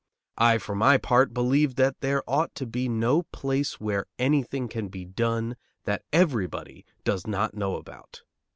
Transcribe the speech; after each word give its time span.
I, 0.39 0.57
for 0.57 0.73
my 0.73 0.97
part, 0.97 1.31
believe 1.31 1.75
that 1.75 1.99
there 1.99 2.27
ought 2.27 2.55
to 2.55 2.65
be 2.65 2.89
no 2.89 3.21
place 3.21 3.79
where 3.79 4.07
anything 4.17 4.67
can 4.67 4.87
be 4.87 5.05
done 5.05 5.57
that 5.83 6.01
everybody 6.11 6.87
does 7.03 7.27
not 7.27 7.53
know 7.53 7.75
about. 7.75 8.23